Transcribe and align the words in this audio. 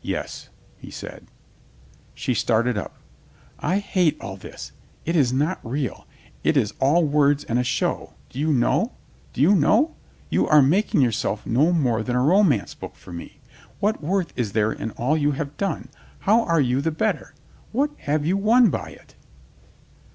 "Yes," 0.00 0.48
he 0.78 0.90
said. 0.90 1.26
She 2.14 2.32
started 2.32 2.78
up. 2.78 2.96
"I 3.58 3.76
hate 3.76 4.18
all 4.22 4.38
this. 4.38 4.72
It 5.04 5.14
is 5.16 5.34
not 5.34 5.60
real. 5.62 6.06
It 6.42 6.56
is 6.56 6.72
all 6.80 7.04
words 7.04 7.44
and 7.44 7.58
a 7.58 7.62
show. 7.62 8.14
Do 8.30 8.38
you 8.38 8.54
know? 8.54 8.92
Do 9.34 9.42
you 9.42 9.54
know? 9.54 9.94
You 10.30 10.48
are; 10.48 10.62
making 10.62 11.02
yourself 11.02 11.44
no 11.44 11.72
more 11.74 12.02
than 12.02 12.16
a 12.16 12.22
ro 12.24 12.42
mance 12.42 12.74
book 12.74 12.94
for 12.96 13.12
me. 13.12 13.42
What 13.80 14.02
worth 14.02 14.32
is 14.34 14.52
there 14.52 14.72
in 14.72 14.92
all 14.92 15.14
you 15.18 15.32
have 15.32 15.58
done? 15.58 15.90
How 16.20 16.42
are 16.42 16.58
you 16.58 16.80
the 16.80 16.90
better? 16.90 17.34
What 17.72 17.90
have 17.98 18.24
you 18.24 18.38
won 18.38 18.70
by 18.70 18.92
it?" 18.92 19.14